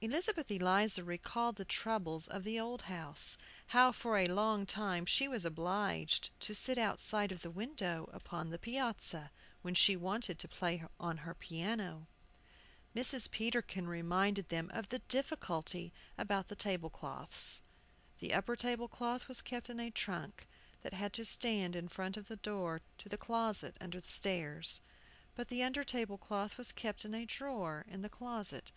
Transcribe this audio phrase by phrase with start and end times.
[0.00, 3.36] Elizabeth Eliza recalled the troubles of the old house,
[3.66, 8.48] how for a long time she was obliged to sit outside of the window upon
[8.48, 12.06] the piazza, when she wanted to play on her piano.
[12.96, 13.30] Mrs.
[13.30, 17.60] Peterkin reminded them of the difficulty about the table cloths.
[18.20, 20.48] The upper table cloth was kept in a trunk
[20.80, 24.80] that had to stand in front of the door to the closet under the stairs.
[25.34, 28.72] But the under table cloth was kept in a drawer in the closet.